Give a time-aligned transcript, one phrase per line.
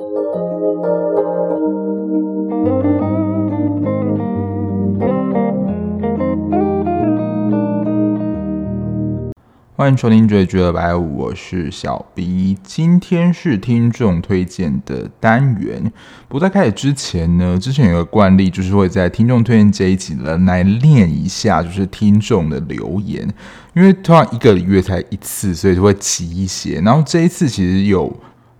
[0.00, 0.08] 欢
[9.90, 12.56] 迎收听追剧二百五，我是小 B。
[12.62, 15.92] 今天是听众推荐的单元。
[16.28, 23.28] 不在开始之前呢，之前有个惯例，就是会在听众推荐这一集呢来练一下，就是听众的留言。
[23.74, 26.80] 因为通常一个月才一次，所以就会急一些。
[26.80, 28.10] 然后这一次其实有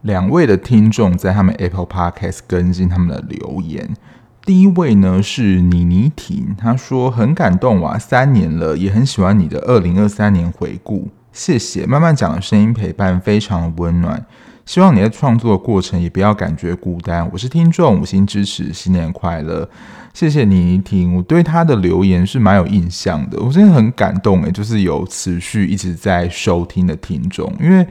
[0.03, 3.95] 两位的听众在他们 Apple Podcast 更新他们的留言。
[4.43, 11.85] 第一位呢是妮妮婷，她说很感动啊，三年了，也很喜欢你的二零二三年回顾，谢谢。
[11.85, 14.25] 慢慢讲的声音陪伴非常温暖，
[14.65, 17.29] 希望你在创作的过程也不要感觉孤单。
[17.31, 19.69] 我是听众，五星支持，新年快乐，
[20.15, 21.15] 谢谢妮妮婷。
[21.17, 27.87] 我对她的留言是蛮有印象的，我真的很感动诶，就是有持续一直在收听的听众，因为。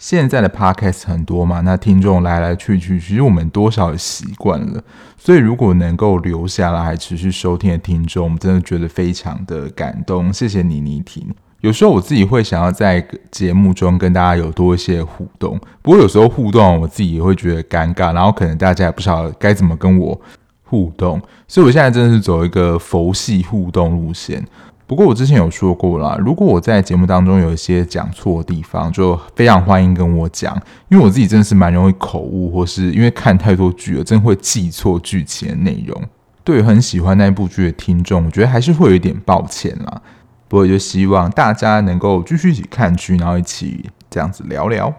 [0.00, 4.82] 现在的 podcast 很多嘛，那听众来来去去，其实我们多少习惯了。
[5.18, 10.32] 所以如果能够留下来持续收听的听众，我们真的觉得非常的感动。
[10.32, 11.28] 谢谢你，妮听。
[11.60, 20.18] 有时候我自己会想要在节目中跟大家有多一些互动，不过有时候互动我自己也会觉得尴尬，然后可能大家也不晓得该怎么跟我
[20.64, 24.42] 互动，所以我现在真的是走一个佛系互动路线。
[24.90, 36.02] 不过我之前有说过啦，如果我在节目当中有一些讲错的地方，就非常欢迎跟我讲，因为我自己真的是蛮容易口误，或是因为看太多剧了，真的会记错剧情的内容。
[36.42, 40.02] 对于很喜欢那部剧的听众，我觉得还是会有一点抱歉啦。
[40.48, 44.92] 不过就希望大家能够继续一起看剧，然后一起这样子聊聊。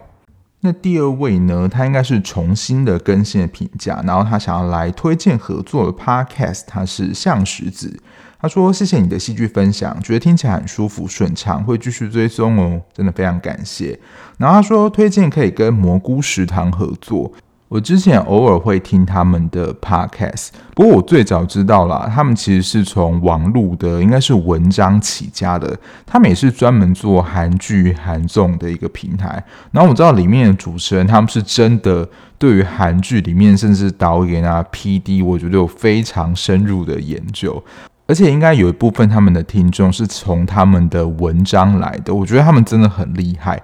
[0.60, 8.00] 那第二位呢，他应该是重新的更新的评价，然后他想要来推荐合作的 Podcast，他是向石子。
[8.42, 13.96] 他说：“谢谢你的戏剧分享，觉得听起来很舒服顺畅，会继续追踪哦，真的非常感谢。”
[14.36, 17.32] 然后他说：“推荐可以跟蘑菇食堂合作。”
[17.68, 25.74] 我之前偶尔会听他们的 podcast，不过我最早知道啦，他们其实是从网络的应该是文章起家的，
[26.04, 29.42] 他们也是专门做韩剧、韩综的一个平台。
[29.70, 32.06] 然后我知道里面的主持人，他们是真的
[32.36, 37.64] 对于韩剧里面甚至导演啊、PD，我觉得有非常深入的研究。
[38.06, 43.62] 而且应该有一部分他们的听众是从他们的文章来的，我觉得他们真的很厉害。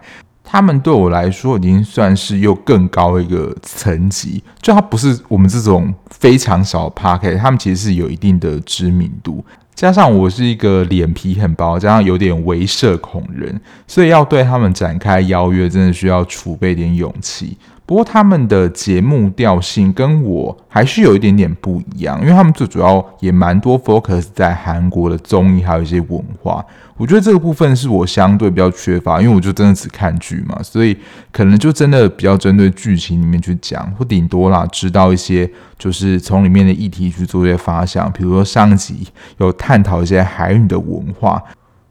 [0.51, 9.45] 他们对我来说已经算是又更高一个层级，就他不是我们这种非常小的 podcast，他们其实是有一定的知名度。
[9.75, 17.59] 加上我是一个脸皮很薄，加上有点微社恐人，所以要对他们展开邀约，真的需要储备点勇气。
[17.89, 26.63] 不过他们的节目调性跟我还是有一点点不一样，因为他们最主要也蛮多 focus 在韩国的综艺，还有一些文化。
[26.99, 30.95] 我觉得这个部分是我相对比较缺乏，因为我就真的只看剧嘛，所以
[31.33, 41.43] 可能就真的比较针对剧情里面去讲，或顶多啦知道一些就是从里面的议题去做一些发想，比如说上集有探讨一些韩语的文化。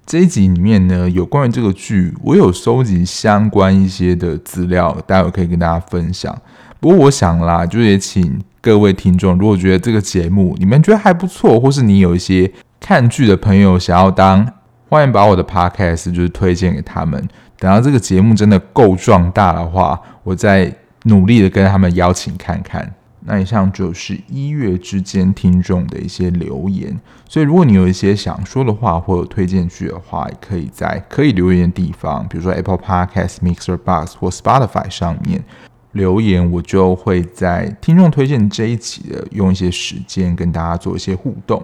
[0.08, 6.34] 这一集里面呢，有关于这个剧，我有收集相关一些的资料，待会可以跟大家分享。
[6.80, 14.48] 不过我想啦，就也请各位听众，如果觉得这个节目你们觉得还不错，或是你有一些看剧的朋友想要当，
[14.88, 17.22] 欢迎把我的 podcast 就是推荐给他们。
[17.60, 22.90] 等到这个节目真的够壮大的话，我再努力的跟他们邀请看看。
[23.30, 35.44] 那以上就是一月之间听众的一些留言，所以如果你有一些想说的话或者推荐剧的话，也可以在可以留言的地方，比如说 Apple Podcast、Mixer Box 或 Spotify 上面
[35.92, 41.62] 留言，我就会在听众推荐这一期的用一些时间跟大家做一些互动。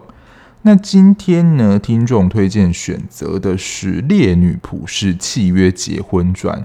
[0.63, 6.59] 那今天呢，听众推荐选择的是《烈女仆氏契约结婚传》，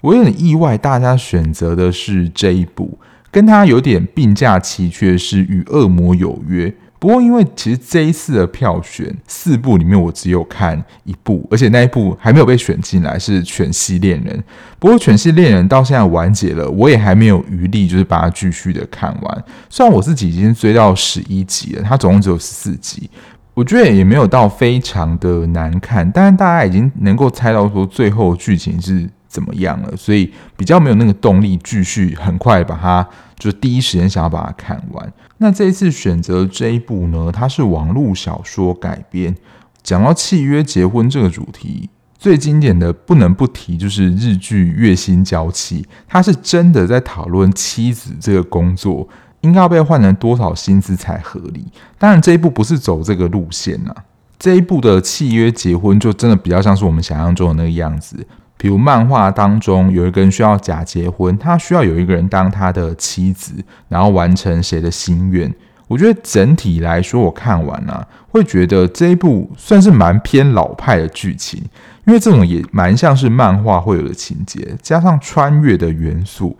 [0.00, 2.96] 我有点意外，大家选择的是这一部。
[3.34, 6.68] 跟他有点并驾齐驱是《与恶魔有约》，
[7.00, 14.38] 不过因为其实这一次的票选四部里面，我只有看一部，而且那一部还没有被选进来，是《犬系恋人》。
[14.78, 19.44] 不过《犬系恋人》到现在完结了，我也还没有余力，就是把它继续的看完。
[19.68, 23.10] 虽然我自己已经追到十一集了，它总共只有十四集，
[23.52, 33.04] 我觉得也没有到非常的难看，但是大家已经能够猜到说最后剧情是怎么样了，所以比较没有那个动力继续很快把它。
[33.44, 35.12] 就第一时间想要把它看完。
[35.36, 39.36] 那这一次选择这一部呢，它是网络小说改编。
[39.82, 49.06] 讲到契约结婚这个主题，最经典的不能不提就是日剧《月薪娇妻》，它是真的在讨论妻子这个工作
[49.42, 51.66] 应该要被换成多少薪资才合理。
[51.98, 53.94] 当然这一部不是走这个路线呐，
[54.38, 58.26] 这一部的契约结婚就真的比较像是我们想象中的那个样子。
[58.64, 63.52] 比如漫画当中有一个人需要假结婚，他需要有一个人当他的妻子，
[63.88, 65.54] 然后完成谁的心愿。
[65.86, 71.62] 我觉得整体来说，我看完啊，会觉得这一部算是蛮偏老派的剧情，
[72.06, 76.56] 因为这种也蛮像是漫画会有的情节，加上穿越的元素。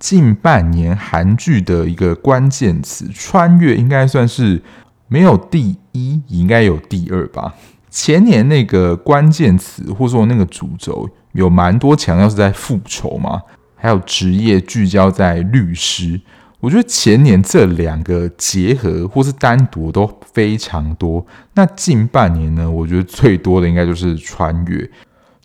[0.00, 4.60] 近半年韩剧的一个关键词“穿越”应该算是
[5.06, 7.54] 没有第一，应该有第二吧。
[7.88, 13.42] 前年那个关键词或者说那个主轴有蛮多强调是在复仇嘛，
[13.76, 16.20] 还有职业聚焦在律师。
[16.60, 21.26] 我觉得前年这两个结合或是单独都非常多。
[21.52, 24.90] 那近半年呢，我觉得最多的应该就是穿越。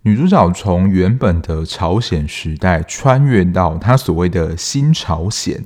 [0.03, 5.61] 女主角从原本的朝鲜时代穿越到她所谓的新朝鲜，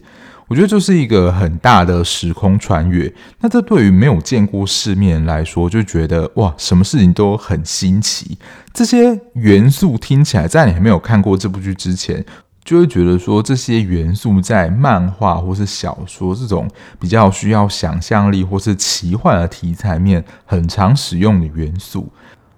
[0.47, 3.11] 我觉得就是一个很大的时空穿越。
[3.39, 8.37] 那这对于没有见过世面来说，就觉得哇，什么事情都很新奇。
[8.73, 12.23] 这些元素听起来，在你还没有看过这部剧之前，
[12.63, 16.69] 就会觉得说这些元素在漫画或是小说这种
[16.99, 22.11] 比较需要想象力或是奇幻的题材面很常使用的元素。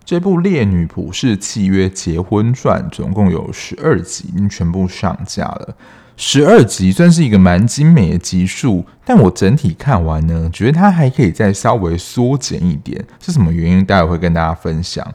[0.03, 5.75] 这部《烈女朴氏契约结婚传》总共有十二集，已经全部上架了。
[6.17, 13.03] 十二集算是一个蛮精美的集数，但我整体看完呢，觉得它还可以再稍微缩减一点。
[13.19, 13.85] 是什么原因？
[13.85, 15.05] 待会会跟大家分享。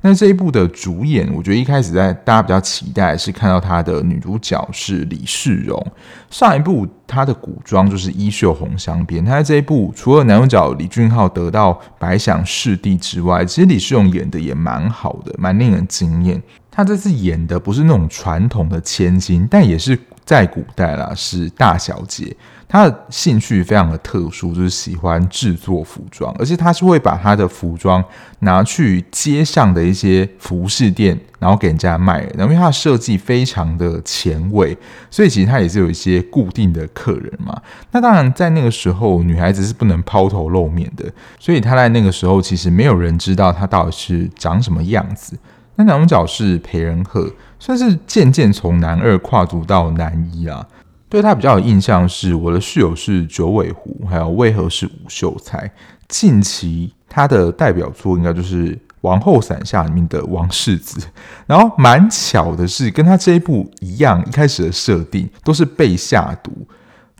[0.00, 5.84] 那这一部的主演，我觉得一开始在大家比较期待是看到她的女主角是李世荣。
[6.30, 16.40] 上一部她的古装就是《衣袖红镶边》，她在这一部除了男主角李俊昊得到白想视帝之外，其实李世荣演的也蛮好的，蛮令人惊艳。
[16.70, 22.36] 她这次演的不是那种传统的千金，但也是在古代啦，是大小姐。
[22.68, 28.04] 她的兴趣非常的特殊，就是喜欢制作服装，而且她是会把她的服装
[28.40, 32.20] 拿去街上的一些服饰店，然后给人家卖。
[32.36, 34.76] 然后因为她的设计非常的前卫，
[35.10, 37.58] 所以其实她也是有一些固定的客人嘛。
[37.92, 45.38] 那当然在那个时候，女孩子是不能抛头露面的，所以她在那个时候其实没有人知道她到底是长什么样子。
[45.76, 50.66] 那男主角是裴仁赫，算是渐渐从男二跨足到男一啊。
[51.10, 55.70] 对他比较有印象是我的室友是九尾狐，还有为何是吴秀才。
[56.06, 61.00] 近期他的代表作应该就是《王后伞下》里面的王世子。
[61.46, 66.52] 然后蛮巧的是，跟他这一部一样，一开始的设定都是被下毒。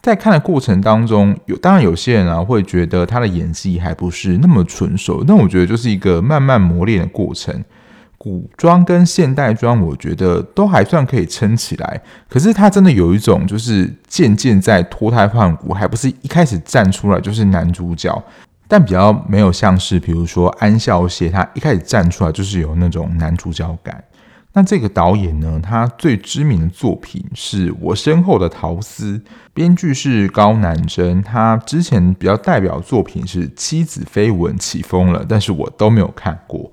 [0.02, 7.64] 在看的过程当中，有当然有些人啊会觉得他的演技还不是那么纯熟，但我觉得就是一个慢慢磨练的过程。
[8.18, 12.02] 古装跟现代装，我觉得都还算可以撑起来。
[12.28, 18.20] 可是他真的有一种，就是渐渐在脱胎换骨，还不是一开始站出来就是男主角，
[18.66, 24.02] 但比较没有像是，比如说安孝燮，他一开始站出来就是有那种男主角感。
[24.54, 29.22] 那这个导演呢，他最知名的作品是我身后的桃丝，
[29.54, 36.72] 编剧是高南真，他之前比较代表作品是《妻子绯闻起风了》，但是我都没有看过。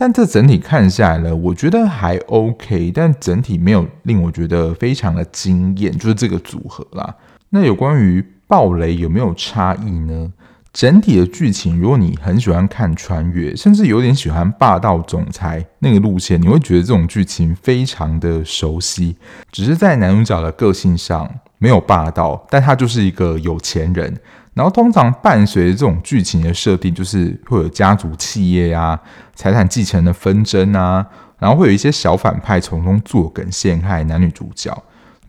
[0.00, 7.14] 但这整体看下来呢，我觉得还 OK，但整体没有令我觉得非常的惊艳，就是这个组合啦。
[7.50, 10.32] 那有关于暴雷有没有差异呢？
[10.72, 19.14] 整体的剧情，如果你很喜欢看穿越，甚至有点喜欢霸道总裁那个路线，你会觉得这种剧情非常的熟悉。
[19.52, 24.16] 只是在男主角的个性上没有霸道，但他就是一个有钱人。
[24.54, 29.00] 然后通常伴随这种剧情的设定，就是会有家族企业呀、啊、
[29.34, 31.06] 财产继承的纷争啊，
[31.38, 34.76] 然后会有一些小反派从中作梗陷害男女主角。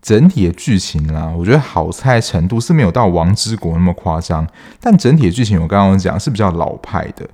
[0.00, 4.44] 整体的剧情啦，我觉得好猜程度是没有到《王之国》那么夸张，
[4.80, 7.24] 但整体的剧情我刚刚讲是比较老派的。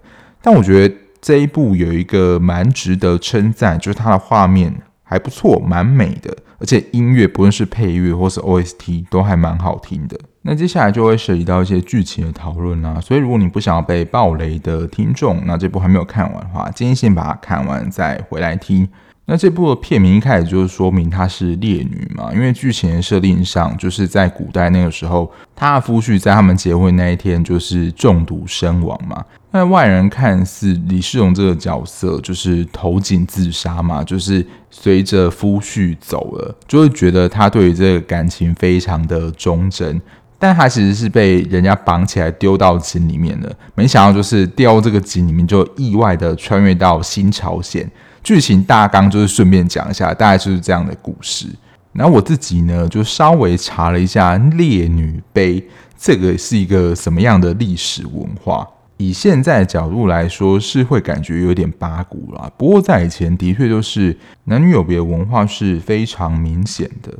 [0.42, 4.70] 但我觉得这一部有一个蛮值得称赞，就是它的画面
[5.02, 10.20] 还不错，蛮美的，而且音乐不论是配乐或是 OST 都还蛮好听的。
[10.42, 18.88] 那接下来就会涉及到一些剧情的讨论啊，所以如果你不想要被暴雷的听众，那这部还没有看完的话，建议先把它看完再回来听。
[19.26, 29.22] 那这部的片名一开始就是说明她是烈女嘛，因为剧情的设定上就是在古代那个时候，她的夫婿在他们结婚那一天就是中毒身亡嘛。
[29.50, 40.00] 那外人看似李世荣这个角色就是投井自杀嘛，就是随着夫婿走了，就会觉得他对于这个感情非常的忠贞。
[40.38, 47.90] 但他其实是被人家绑起来丢到井里面的，没想到就是掉这个井里面，就意外的穿越到新朝鲜。
[48.22, 51.46] 剧情大纲就是顺便讲一下，大概就是这样的故事。
[51.92, 55.60] 然后我自己呢，就稍微查了一下《烈女碑》
[55.98, 58.64] 这个是一个什么样的历史文化。
[58.98, 62.50] 以现在的角度来说，是会感觉有点八股啦。
[62.56, 67.12] 不过在以前，的确就是男女有别文化是非常明显的。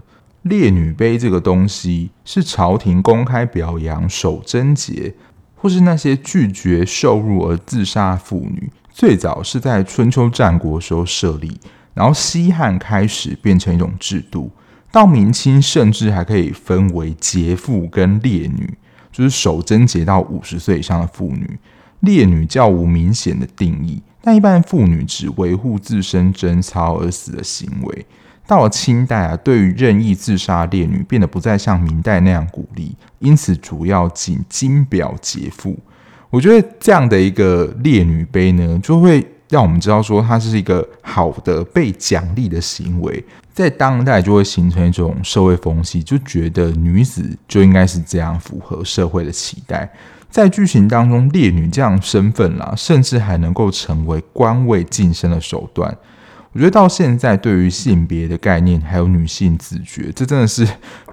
[0.48, 5.14] 烈女碑这个东西，是朝廷公开表扬守贞节，
[5.54, 8.70] 或是那些拒绝受辱而自杀妇女。
[8.90, 11.60] 最早是在春秋战国时候设立，
[11.94, 14.50] 然后西汉开始变成一种制度，
[14.90, 18.76] 到明清甚至还可以分为节妇跟烈女。
[19.10, 21.58] 就是守贞节到五十岁以上的妇女，
[22.00, 28.06] 烈女较无明显的定义，但一般妇女指维护自身贞操而死的行为。
[28.48, 35.78] 到了清代啊，对于任意自杀烈女变得不再像明代那样鼓励，因此主要仅金表劫富。
[36.30, 43.22] 我觉得这样的一个烈女碑呢，就会让我们知道说，它是一个好的被奖励的行为。
[43.52, 49.90] 在当代就会形成一种社会风气，就觉得女子就应该是这样符合社会的期待。
[50.30, 55.94] 在剧情当中，烈女这样身份啦，甚至还能够成为官位晋升的手段。
[56.58, 60.66] 我觉得到现在，对于性别的概念还有女性自觉，这真的是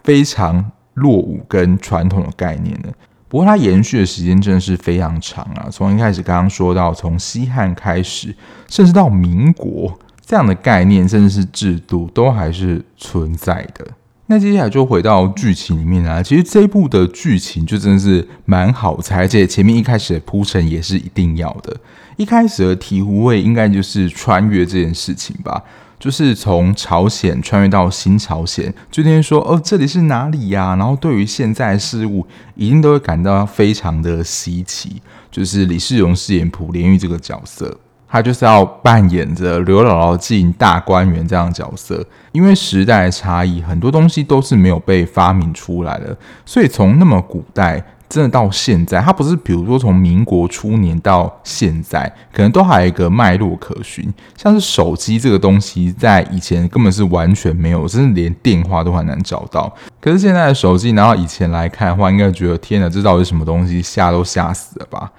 [0.04, 2.92] 非常落伍跟传统的概念了。
[3.28, 8.36] 不过它延续的时间真的是非常长啊，从一开始刚刚说到从西汉开始，
[8.68, 9.96] 甚至到民国。
[10.26, 13.86] 这样的概念甚至是制度都还是存在的。
[14.26, 21.78] 那接下来就回到剧情里面啊，其实这一部的剧情就真的是蛮好猜，而且前面一开始的铺陈也是一定要的。
[22.18, 25.62] 一开始的醍醐味应该就是穿越这件事情吧，
[26.00, 30.76] 就是从朝鲜穿越到新朝鲜，就那边说哦，这里是哪里呀？
[30.76, 35.02] 然后对于现在的事物一定都会感到非常的稀奇。
[35.30, 37.78] 就是李世荣饰演朴莲玉这个角色。
[38.08, 47.84] 他就是要扮演着刘姥姥进大观园这样的角色，因为时代的差异，很多东西都是没有被发明出来的，所以从那么古代
[48.16, 54.12] 真的到现在，它不是比如说从民国初年到现在，可能都还有一个脉络可循。
[54.38, 59.76] 像是手机这个东西，在以前根本是完全没有，甚至连电话都很难找到。
[60.00, 63.82] 可是现在的手机，拿到以前来看的话，应该觉得天哪，这到底是什么东西？
[63.82, 65.12] 吓都吓死了吧？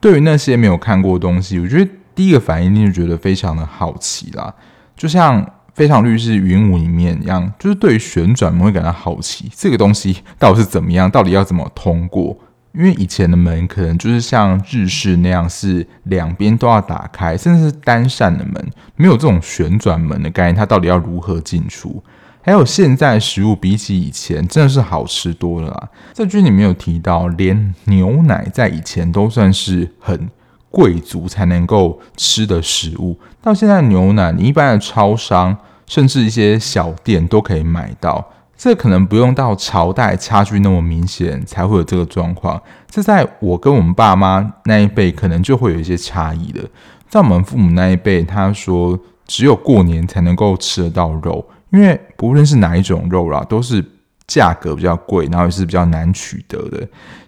[0.00, 1.90] 对于那些没有看过的东西，我觉得。
[2.16, 4.54] 第一个反应，你就觉得非常的好奇啦，
[4.96, 5.44] 就像
[5.74, 12.36] 《非常律师云五》里面一样，就是对于旋转门会感到好奇，这个东西到底是怎么样，到底要怎么通过？
[12.74, 22.02] 因为以前的门可能就是像日式那样，是两边都要打开，甚至是单扇的门，没有这种旋转门的概念，它到底要如何进出？
[22.42, 30.28] 还有现在食物比起以前真的是好吃多了啦，在剧里面有提到，连牛奶在以前都算是很。
[30.76, 38.28] 贵族才能够吃的食物，到现在牛奶，你一般的超商甚至一些小店都可以买到。
[38.64, 42.58] 这可能不用到朝代差距那么明显才会有这个状况。
[42.88, 46.62] 这在我跟我们爸妈那一辈，可能就会有一些差异的。
[47.10, 53.84] 在我们父母那一辈，他说只有过年才能够吃得到肉，因为不论是哪一种肉啦，都是
[54.26, 56.78] 价格比较贵，然后也是比较难取得的。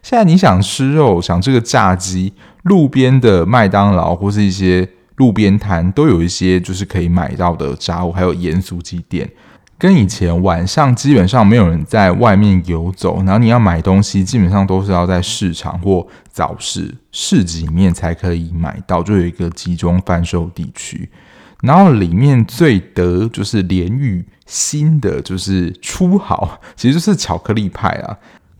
[0.02, 2.33] 现在你想吃肉，想这个炸鸡。
[2.62, 9.31] 路边的麦当劳或是一些路边摊都有一些就是可以买到的炸物，还有盐酥鸡店。
[9.78, 21.09] 跟以前晚上基本上没有人在外面游走，然后你要买东西，基本上都是要在市场或早市市集里面才可以买到，就有一个集中贩售地区。
[21.62, 28.16] 然后里面最得就是连玉心的，就是初好，其实就是巧克力派啊。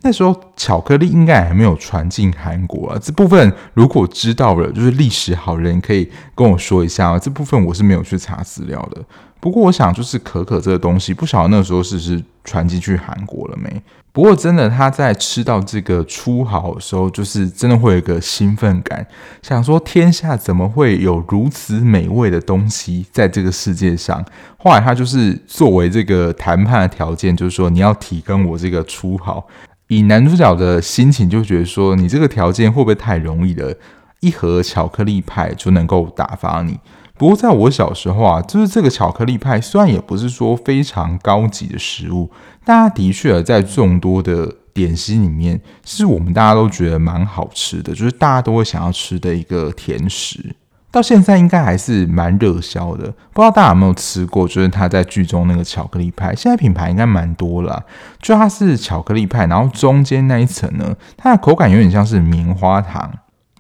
[0.07, 7.19] 那时候巧克力应该还没有传进韩国啊，这部分如果知道了，就是历史好人可以跟我说一下啊。
[7.19, 9.03] 这部分我是没有去查资料的。
[9.41, 13.83] 不过我想，就是可可这个东西，不晓得那时候是不是传进去韩国了没？
[14.13, 19.05] 不过真的，他在吃到这个初好的时候，就是真的会有一个兴奋感，
[19.43, 24.25] 想说天下怎么会有如此美味的东西在这个世界上？
[24.57, 29.47] 后来他就是作为这个谈判的条件，就是说你要提供我这个初好。
[29.89, 33.75] 以男主角的心情，就觉得说，你这个条件会不会太容易了？
[34.21, 36.79] 一盒巧克力派就能够打发你。
[37.19, 42.31] 不过在我小时候啊，就是这个巧克力派，虽然也不是说非常高级的食物，
[42.65, 50.55] 但它的确在众多的点心里面，是我们大家都觉得蛮好吃的，就是大家都会想要吃的一个甜食。
[50.97, 54.49] 到现在应该还是蛮热销的，不知道大家有没有吃过？
[54.49, 57.85] 就是他在剧中那个巧克力派，现在品牌应该蛮多了。
[58.19, 63.13] 就它是巧克力派，然后中间那一层呢，它的口感有点像是棉花糖，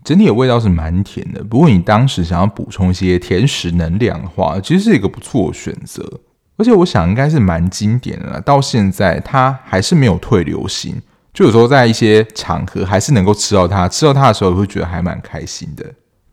[0.02, 1.44] 整体的味道是蛮甜的。
[1.44, 6.10] 不过你当时想要补充一些甜食能量的话，其实是一个不错的选择。
[6.56, 11.02] 而且我想应该是蛮经典的了，到现在它还是没有退流行。
[11.34, 15.84] 就有时候在一些场合还是能够吃到它，吃到它的时候也会觉得还蛮开心的。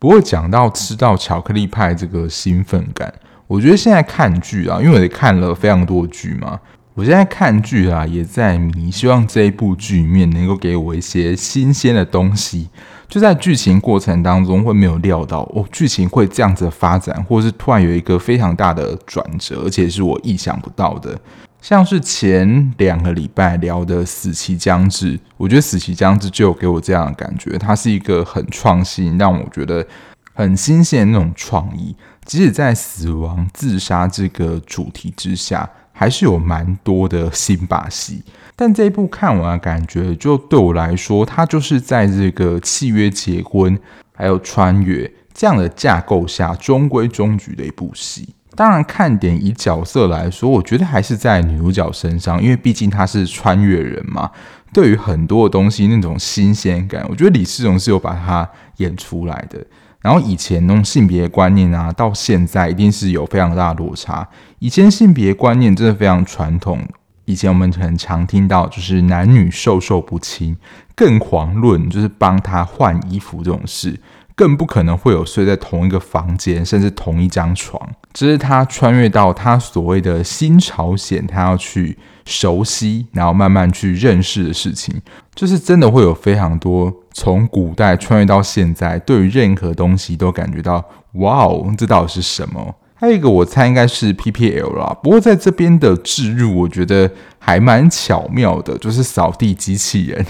[0.03, 3.13] 不过讲到吃到巧克力派这个兴奋感，
[3.47, 6.59] 我觉得现在看剧啊，因为我也看了非常多剧嘛，
[6.93, 12.67] 我现在看剧啊也在迷，希望这一部剧里面能够给我一些新鲜的东西。
[13.07, 21.17] 就在剧情过程当中，会没有料到哦，剧情会这样子发展，或是突然有一个非常大的转折，而且是我意想不到的。
[21.63, 29.87] 像是前两个礼拜聊的《死期将至》，我觉得《死期将至》就有给我这样的感觉，它是一个很创新，让我觉得
[30.33, 31.95] 很新鲜的那种创意。
[32.25, 38.21] 即使在死亡、自杀这个主题之下，还是有蛮多的新把戏。
[38.57, 43.79] 但这一部看完感觉，就对我来说，它就是在这个契约、结婚
[44.13, 48.27] 还有穿越这样的架构下，中规中矩的一部戏。
[48.55, 54.29] 当然，看点以角色来说，我觉得还是在女主角身上，因为毕竟她是穿越人嘛。
[54.71, 59.63] 对于很多的东西那种新鲜感，我觉得李世荣是有把它演出来的。
[60.01, 64.27] 然后以前那种性别观念啊，到现在一定是有非常大的落差。
[64.59, 66.79] 以前性别观念真的非常传统，
[67.25, 70.57] 以前我们很常听到就是男女授受不亲，
[70.95, 73.97] 更遑论就是帮他换衣服这种事。
[74.35, 77.79] 更不可能会有睡在同一个房间，甚至同一张床。
[78.11, 85.01] 这是他穿越到他所谓的新朝鲜，他要去熟悉，然后慢慢去认识的事情，
[85.35, 92.75] 就是真的会有非常多从古代穿越到现在，对于任何东西都感觉到哇哦，这到底是什么？
[92.95, 100.25] 还有一个我猜应该是 PPL 啦，不过在这边的置入，我觉得还蛮巧妙的，就是扫地机器人。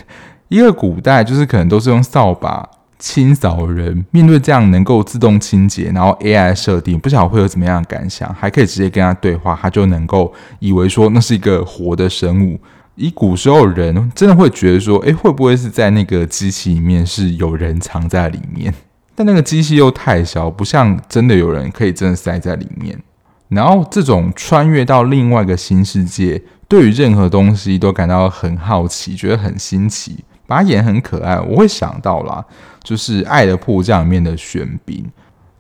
[0.48, 2.68] 一个古代就是可能都是用扫把。
[3.04, 12.58] 清扫人面对这样能够自动清洁，然后 AI 设定，不晓得会有怎么样的感想，还可以直接跟他对话，他就能够以为说那是一个活的生物。
[12.96, 18.74] 以古时候人真的会觉得说，诶，会不会是在那个机器里面是有人藏在里面？
[19.14, 22.98] 但那个机器又太小，不像真的有人可以真的塞在里面。
[23.50, 30.24] 然后这种穿越到另外一个新世界，对于任何东西都感到很好奇，觉得很新奇。
[30.46, 32.44] 把他演很可爱，我会想到啦，
[32.84, 35.10] 就是《爱的迫降》里面的玄彬，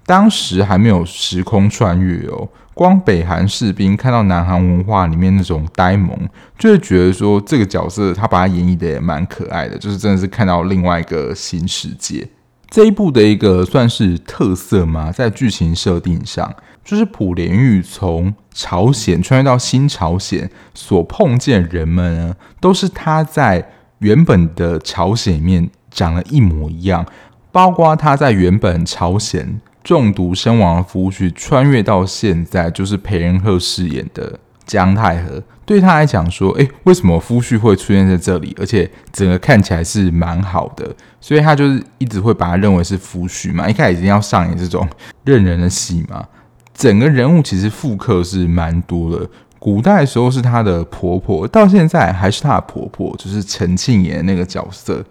[0.05, 6.17] 当时还没有时空穿越哦，光北韩士兵看到南韩文化里面那种呆萌，
[6.59, 12.27] 就会觉得说这个角色他把他演绎的也蛮可爱的，就是真的是看到另外一个新世界。
[12.69, 23.69] 这一部的一个算是特色吗，在剧情设定上，就是朴莲玉从朝鲜穿越到新朝鲜所碰见的人们呢，都是他在。
[23.99, 27.05] 原本的朝鲜里面长得一模一样，
[27.53, 35.41] 包括他在原本朝鲜中毒身亡的夫婿，穿越到现在就是裴仁赫饰演的姜太和。
[35.65, 38.53] 对他来讲说，诶，为什么夫婿会出现在这里？
[38.59, 43.69] 而且整个看起来是蛮好的，所以他就是一直会把他认为是夫婿嘛。
[43.69, 44.85] 一开始已经要上演这种
[45.23, 46.27] 认人的戏嘛，
[46.73, 49.25] 整个人物其实复刻是蛮多的。
[49.57, 55.01] 古代的时候是她的婆婆，到现在还是她的婆婆，就是陈庆妍那个角色。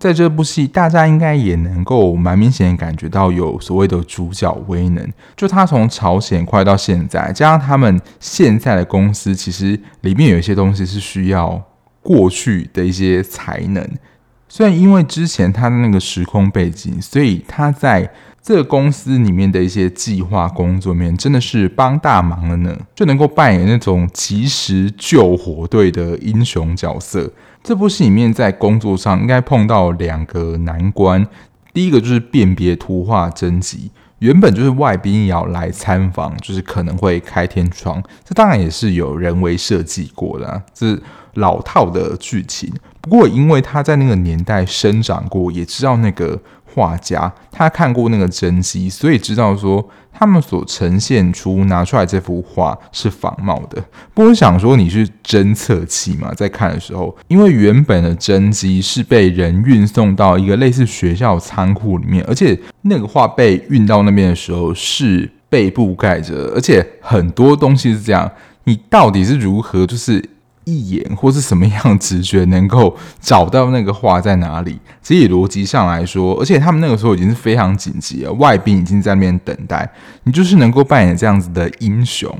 [0.00, 5.06] 在这部戏，大家应该也能够蛮明显感觉到有所谓的主角威能。
[5.36, 11.62] 就他从朝鲜快到现在，加上他们现在的公司，其实里面有一些东西是需要
[12.00, 13.86] 过去的一些才能。
[14.50, 18.12] 虽然因为之前他的那个时空背景，所以他在。
[18.42, 27.30] 这个公司里面的一些计划工作面真的是帮大忙了呢，就能够扮演那种及时救火队的英雄角色。
[27.62, 31.24] 这部戏里面在工作上应该碰到两个难关，
[31.74, 41.02] 第一个就是辨别图画征集，原本就是外宾要来参访，就是可能会开天窗，这当然也是有人为设计过的啊，这是
[41.34, 42.72] 老套的剧情。
[43.00, 46.40] 不过因为他在那个年代生长过，也知道那个。
[46.72, 53.82] 画家他看过那个真迹，所以知道说他们所呈现出拿出来这幅画是仿冒的。
[54.14, 68.30] 不过想说你是侦测器嘛，在看的时候，因为原本的真迹是被人运送到一个类似学校仓库里面，而且那个画被运到那边的时候是被布盖着，而且很多东西是这样，
[68.62, 70.24] 你到底是如何就是？
[70.64, 74.78] 一眼或是什么样直觉能够找到那个画在哪里？
[75.02, 79.90] 其实以逻辑上来说，而且他们那个时候已经是非常紧急了，外宾已经在那边等待，
[80.24, 82.32] 你就是能够扮演这样子的英雄，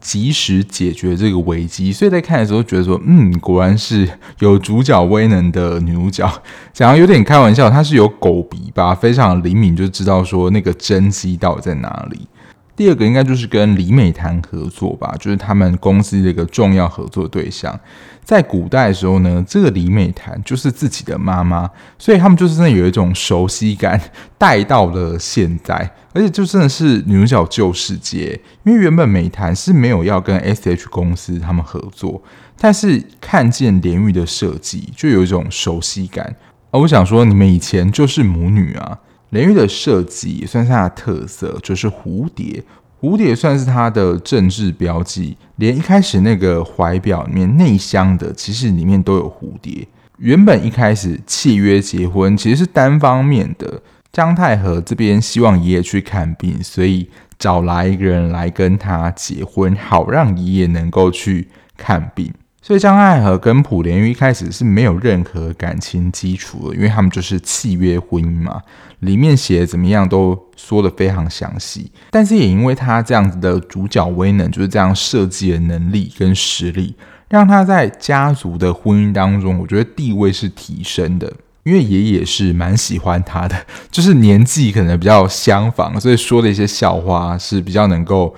[0.00, 1.92] 及时解决这个危机。
[1.92, 4.08] 所以在看的时候觉得说，嗯，果然是
[4.40, 6.30] 有主角威能的女主角。
[6.74, 12.28] 想要有点开玩笑，她是有狗鼻吧，非常灵敏，就知道说那个真机到底在哪里。
[12.74, 17.78] 第二个应该就是跟李美谈合作吧，就是他们公司的一个重要合作对象。
[18.24, 24.00] 在古代的时候呢，这个李美谈就是自己的妈妈，所以他们就是真的有一种熟悉感
[24.38, 25.74] 带到了现在，
[26.14, 28.40] 而且就真的是女主角救世界。
[28.64, 32.22] 因为原本美谈是没有要跟 SH 公司他们合作，
[32.58, 36.36] 但是看见莲玉的设计，就有一种熟悉感。
[36.70, 38.98] 而我想说，你们以前就是母女啊。
[39.32, 42.62] 莲玉的设计也算是它的特色，就是蝴蝶。
[43.00, 49.88] 蝴蝶算是它的政治标记，连一开始那个怀表里面内镶的，其实里面都有蝴蝶。
[50.18, 62.32] 原本一开始契约结婚其实是单方面的，姜太和这边希望爷爷去看病，所以找来一个人来跟他结婚，好让爷爷能够去看病。
[62.64, 68.62] 所以张爱和跟朴莲玉一开始是没有任何感情基础的，因为他们就是契约婚姻嘛，
[69.00, 71.90] 里面写怎么样都说得非常详细。
[72.12, 76.94] 但是也因为他这样子的主角威能，就是这样设计的能力跟实力，
[77.28, 81.32] 让他在家族的婚姻当中，我觉得地位是提升的。
[81.64, 83.56] 因为爷爷是蛮喜欢他的，
[83.90, 88.32] 就是年纪可能比较相仿，所以说的一些笑话是比较能够。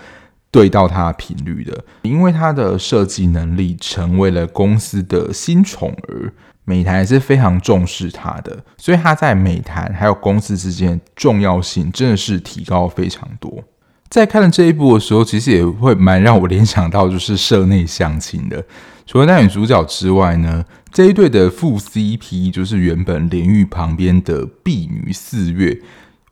[0.54, 6.32] 对到他频率的，因为他的设计能力成为了公司的新宠儿，
[6.64, 13.64] 美谈是非常重视他的，所以他在美谈还有公司之间重要性真的是提高非常多。
[14.08, 18.64] 在看了这一部的时候，其实也会蛮让我联想到就是社内相亲的，
[19.04, 25.82] 除了男女主角之外呢，这一对的副 CP 就是原本莲玉旁边的婢女四月。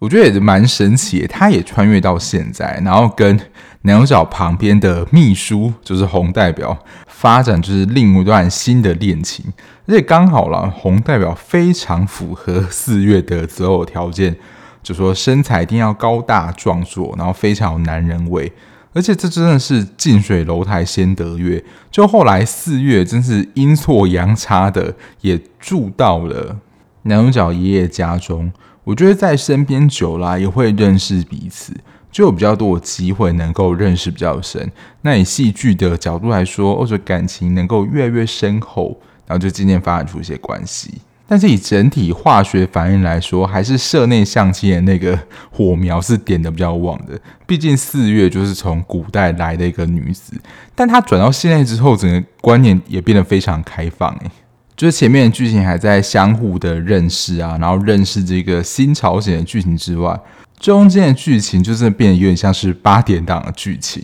[0.03, 3.38] 我觉得也是蛮神奇，他也穿越到现在，然后跟
[3.83, 9.45] 男主角旁边的秘书就是红代表发展就是另一段新的恋情，
[9.87, 14.35] 而且刚好了，红代表非常符合四月的择偶条件，
[14.83, 18.53] 就说身材一定要高大壮硕，然后非常有男人味，
[18.93, 21.62] 而且这真的是近水楼台先得月，
[21.93, 26.59] 就后来四月真是阴错阳差的也住到了
[27.03, 28.53] 男主角爷爷家中。
[28.85, 31.73] 我觉得在身边久了，也会认识彼此，
[32.11, 34.71] 就有比较多的机会能够认识比较深。
[35.03, 41.01] 那以戏剧的角度来说，或者感情能够越来越深厚，然后就渐渐发展出一些关系。
[41.29, 45.18] 但是以整体化学反应来说，还是社内相亲的那个
[45.51, 47.18] 火苗是点的比较旺的。
[47.47, 50.35] 毕竟四月就是从古代来的一个女子，
[50.75, 54.31] 但她转到现在之后，整个观念也变得非常开放，诶。
[54.76, 60.18] 就是前面的剧情还在相互的认识啊，然后认识这个新朝鲜的剧情之外，
[60.58, 64.02] 中间的剧情就是变得有点像是八点档的剧情。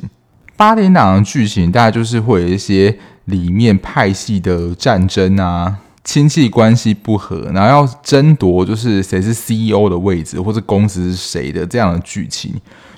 [0.56, 12.54] 八点档的剧情大概就是会有一些里面派系的战争啊，亲戚关系不和，然后要争夺就是谁是 CEO 的位置，或者公司是谁的这样的剧情。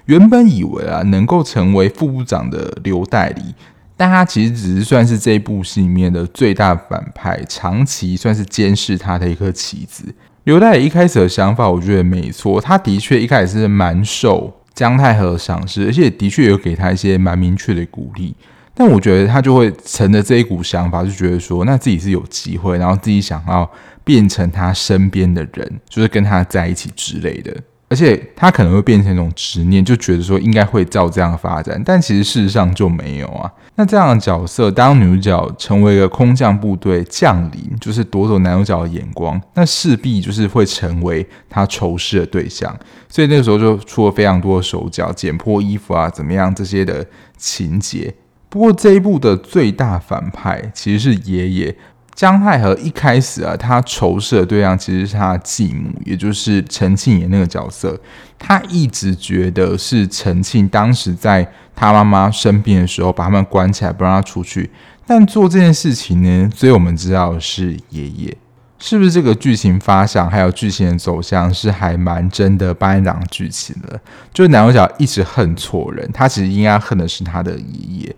[0.07, 3.55] 原本以为啊，能够成为副部长的刘代理。
[4.01, 10.07] 但他其实只是算是这部戏里面的最大反派，长期算是监视他的一颗棋子。
[10.45, 18.35] 刘大爷一开始的想法，我觉得没错，他的确一开始是蛮受姜太和赏识，而且的确有给他一些蛮明确的鼓励。
[18.73, 23.71] 但我觉得他就会乘着这一股想法，就觉得说，那自己是有机会，然后自己想要
[24.03, 27.55] 变成他身边的人，就是跟他在一起之类的。
[27.91, 33.51] 而且他可能会变成一种执念，就觉得说应该会照这样发展，但其实事实上就没有啊。
[33.75, 42.75] 那这样的角色，当女主角成为一个空降部队将领，就是夺走男主角的眼光，那势必就是会成为他仇视的对象。
[43.09, 47.05] 所以那个时候就出了非常多的手脚，剪破衣服啊，怎么样这些的
[47.37, 48.15] 情节。
[48.49, 51.77] 不过这一部的最大反派其实是爷爷。
[52.21, 57.99] 江太和一开始啊，他仇视的对象其实是他的继母，也就是陈庆妍那个角色。
[58.39, 64.71] 他一直觉得是陈庆当时在他妈妈生病的时候把他们关起来，不让他出去。
[65.07, 68.37] 但做这件事情呢，所以我们知道是爷爷，
[68.79, 73.99] 是不是这个剧情发想还有剧情的走向是还蛮真的八点档剧情的？
[74.35, 78.17] 就是男主角一直恨错人，他其实应该恨的是他的爷爷。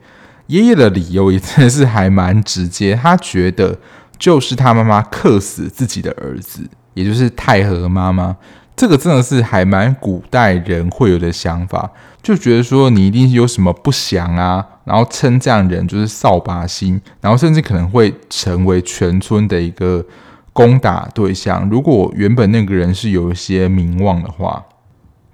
[0.52, 3.78] 爷爷的理由也真的是还蛮直接，他觉得
[4.18, 8.36] 就是他妈妈克死自己的儿子，也就是太和妈妈。
[8.76, 11.90] 这个真的是还蛮古代人会有的想法，
[12.22, 20.04] 就觉得说你一定有什么不祥啊，然后称这样人就是扫把星，然后甚至可能会成为全村的一个
[20.52, 21.66] 攻打对象。
[21.70, 24.62] 如果原本那个人是有一些名望的话。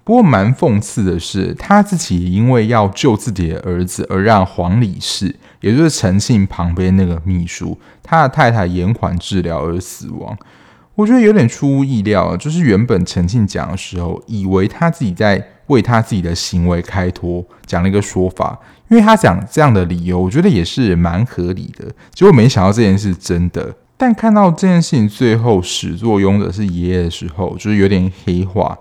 [0.09, 10.35] 不过蛮讽刺的是，他自己因为要救自己的儿子，而让黄理事，也就是陈庆旁边那个秘书，他的太太延缓治疗而死亡。
[10.95, 18.59] 我觉得有点出乎意料，就是原本陈庆讲的时候，以为他自己在为他自己的行为开脱，讲了一个说法。
[18.89, 21.85] 因为他讲这样的理由，我觉得也是蛮合理的。
[22.15, 28.75] 结果没想到这件事真的，但看到这件事情最后始作俑者是爷爷的时候，就是有点黑化，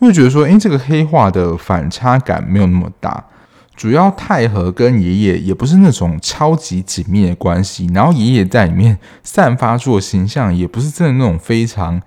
[0.00, 3.24] 会觉得说，诶，这个黑化的反差感没有那么大。
[3.74, 12.00] 主要太和跟爷爷也不是那种超级紧密的关系，然后爷爷在里面散发出的形象也不是真的那种非常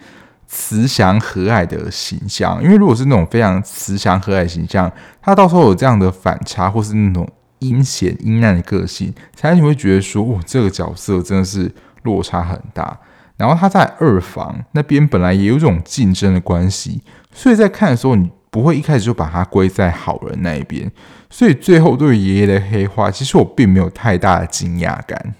[0.47, 2.59] 慈祥和蔼的形象。
[2.63, 11.71] 因为如果是那种非常慈祥和蔼的形象，他到时候有这样的反差，或是那种阴险阴暗的个性，才你会觉得说，哦，这个角色真的是
[12.01, 12.97] 落差很大。
[13.37, 16.99] 然后他在二房那边本来也有一种竞争的关系，
[17.33, 18.29] 所以在看的时候你。
[18.51, 20.91] 不会一开始就把它归在好人那一边，
[21.29, 25.35] 所以最后对爷爷的黑化，其实我并没有太大的惊讶感。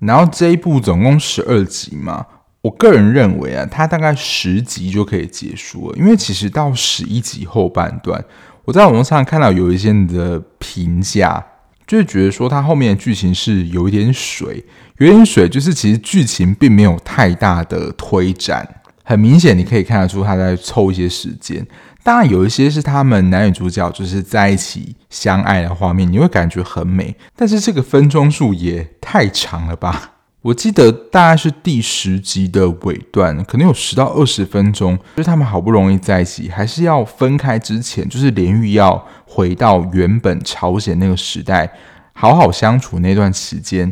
[0.00, 2.26] 然后这一部总共十二集嘛，
[2.62, 8.24] 我个人认为啊，它大概十集就可以结束了，因为其实到十一集后半段，
[8.64, 11.40] 我在网络上看到有一些人的评价，
[11.86, 14.64] 就是觉得说它后面的剧情是有一点水，
[14.96, 18.68] 有点水，就是其实剧情并没有太大的推展，
[19.08, 21.66] 很明显你可以看得出他在凑一些时间。
[22.02, 27.16] 当然有一些是他们男女主角就是在一起相爱的画面，你会感觉很美。
[27.34, 30.16] 但是这个分钟数也太长了吧？
[30.42, 41.72] 我记得大概是第十集的尾段，可能有十到二十分钟，就是他们好不容易在一起，还是要分开之前，就是连玉要回到原本朝鲜那个时代，
[42.12, 43.90] 好好相处那段时间，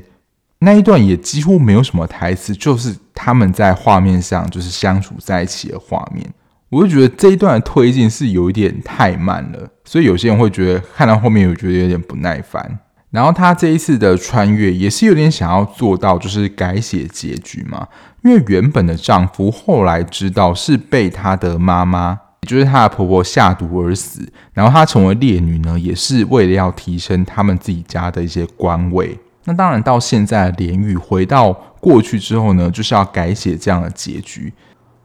[0.60, 6.26] 那一段也几乎没有什么台词，就是他们在画面上就是相处在一起的画面。
[6.68, 12.78] 我就觉得这一段的推进是有一点太慢了，所以有些人会觉得看到后面，我觉得有点不耐烦。
[13.10, 17.86] 然后他这一次的穿越也是有点想要做到，就是改写结局嘛。
[18.24, 29.16] 因为原本的丈夫后来知道是被他的妈妈，也就是他的婆婆下毒而死，然后她成为烈女呢，也是为了要提升他们自己家的一些官位。
[29.46, 34.52] 那当然到现在连玉回到过去之后呢，就是要改写这样的结局。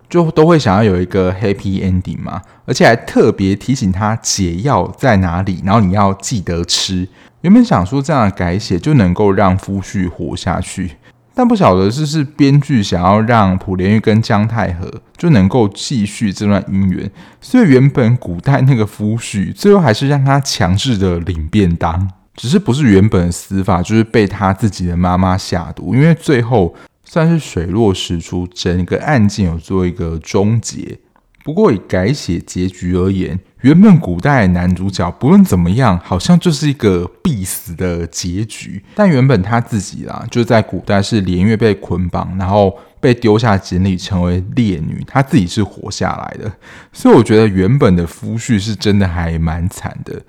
[0.10, 7.08] 就都会想要有一个 happy ending 嘛，而且还特别提醒他解药在哪里，然后你要记得吃。
[7.40, 10.98] 原本想说这样的改写就能够让夫婿活下去，
[11.34, 26.76] 但不晓得是是编剧想要让朴莲玉跟姜太和就能够继续这段姻缘，所以原本古代那个夫婿最后还是让他强制的领便当，只是不是原本的死法，就是被他自己的妈妈下毒，因为最后。
[27.04, 30.98] 算是水落石出，整个案件有做一个终结。
[31.44, 38.82] 不过以改写结局而言，原本古代男主角不论怎么样，好像就是一个必死的结局。
[38.96, 46.50] 但原本他自己啦，就在古代是连月被捆绑，然后被丢下井里成为烈女，他自己是活下来的。
[46.94, 50.22] 所以我觉得原本的夫婿是真的还蛮惨的。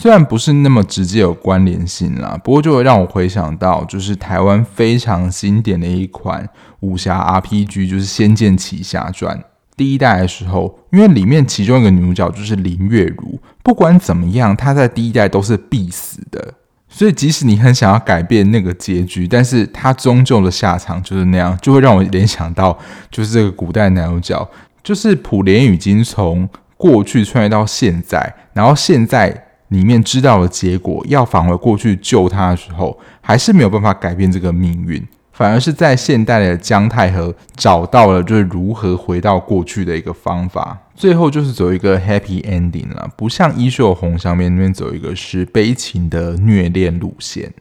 [0.00, 9.36] 虽然不是那么直接有关联性啦，不过就会让我回想到，就是台湾非常经典的一款武侠 RPG，就是《仙剑奇侠传》
[9.76, 16.54] 第一代的时候，因为里面其中一个女主角就是林月如，不管怎么样，她在第一代都是必死的，
[16.88, 22.78] 所以即使你很想要改变那个结局，但是她终究的下场就是那样，就会让我联想到，
[23.10, 24.48] 就是这个古代男主角，
[24.84, 29.46] 就是普莲已经从过去穿越到现在，然后现在。
[29.68, 47.52] 里面知道了结果，要返回过去救他的时候，还是没有办法改变这个命运，反而是在现代的姜太和找到了就是如何回到过去的一个方法，最后就是走一个 happy ending 了，不像衣袖红香面那边走一个是悲情的虐恋路线。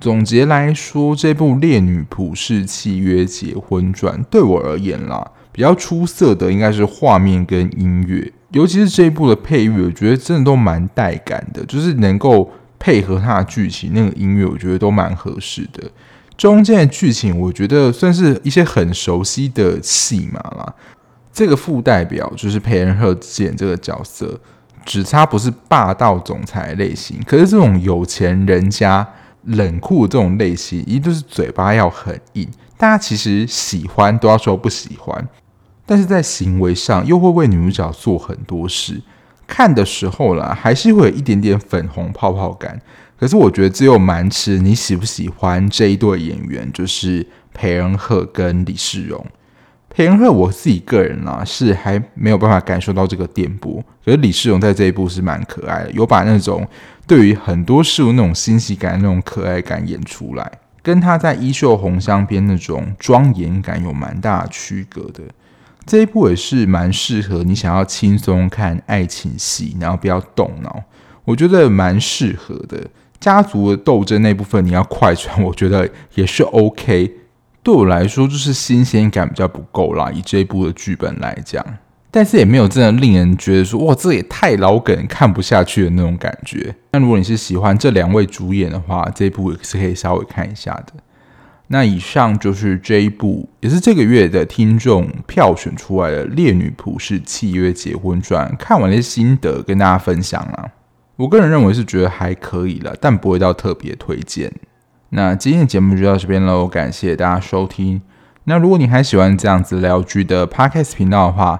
[0.00, 8.32] 总结来说，这部《烈女朴氏契约结婚传》对我而言啦，比较出色的应该是画面跟音乐。
[8.52, 15.90] 尤其是这一部的配乐，我觉得真的都蛮带感的，就是能够配合它的剧情，那个音乐我觉得都蛮合适的。
[16.36, 20.74] 中间的剧情，我觉得算是一些很熟悉的戏码啦。
[21.32, 24.38] 这个副代表就是裴仁赫演这个角色，
[24.84, 29.06] 只差不是霸道总裁类型，可是这种有钱人家
[29.44, 35.26] 冷酷的这种类型，一定是嘴巴要很硬，大家其实喜欢都要说不喜欢。
[35.92, 38.98] 但是在行为上又会为女主角做很多事，
[39.46, 42.80] 看的时候啦，还是会有一点点粉红泡泡感。
[43.20, 49.22] 可是我觉得只有蛮吃你喜不喜欢这一对演员，就是裴仁赫跟李世荣。
[49.90, 56.66] 裴仁赫我自己个人啦是还没有办法感受到这个电波，可是李世荣在这一部是蛮可爱的，有把那种
[57.06, 60.50] 对于很多事物那种欣喜感、那种可爱感演出来，
[60.82, 65.22] 跟他在《衣袖红香边》那种庄严感有蛮大的区隔的。
[65.84, 70.82] 这一部也是蛮适合你想要轻松看爱情戏，然后不要动脑，
[71.24, 72.78] 我觉得蛮适合的。
[73.20, 77.12] 家族的斗争那部分你要快穿，我觉得也是 OK。
[77.62, 80.10] 对我来说，就是新鲜感比较不够啦。
[80.12, 81.64] 以这一部的剧本来讲，
[82.10, 86.74] 但是也没有真的令人觉得说哇，这也太老梗，看不下去的那种感觉。
[86.90, 90.94] 那如果你是喜欢这两位主演的话，这一部也是可以稍微看一下的。
[91.72, 100.70] 那以上就是这一部，也是这个月的听众票选出来的《烈女朴氏契约结婚传》，看完的心得跟大家分享啦。
[101.16, 104.52] 我个人认为是觉得还可以了，但不会到特别推荐。
[105.08, 108.02] 那今天的节目就到这边喽，感谢大家收听。
[108.44, 111.58] 那如果你还喜欢这样子聊剧的 Podcast 频道的话，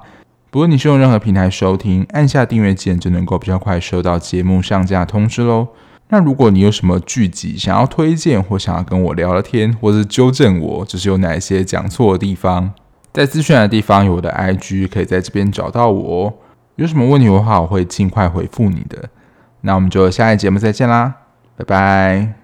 [0.51, 5.69] 不论你是用任何平台收听，按下订阅键就能够比较快收到节目上架通知喽。
[6.13, 12.71] 那如果你有什么剧集想要推荐，或想要跟我聊聊天，或是纠正我，就是有哪一些讲错的地方，
[13.15, 16.39] 在资讯的地方有我的 IG，可以在这边找到我。
[16.77, 19.09] 有什么问题的话，我会尽快回复你的。
[19.63, 21.15] 那我们就下一节目再见啦，
[21.57, 22.42] 拜拜。